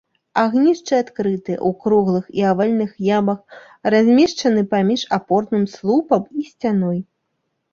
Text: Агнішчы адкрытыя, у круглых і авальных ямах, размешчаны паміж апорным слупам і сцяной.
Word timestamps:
Агнішчы 0.43 0.93
адкрытыя, 1.03 1.57
у 1.69 1.71
круглых 1.83 2.25
і 2.39 2.47
авальных 2.51 2.91
ямах, 3.17 3.59
размешчаны 3.95 4.61
паміж 4.75 5.01
апорным 5.19 5.63
слупам 5.75 6.21
і 6.41 6.49
сцяной. 6.51 6.99